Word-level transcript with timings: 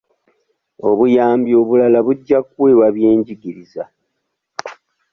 Obuyambi 0.89 1.51
obulala 1.61 1.99
bujja 2.05 2.37
kuweebwa 2.49 2.87
byenjigiriza. 2.95 3.83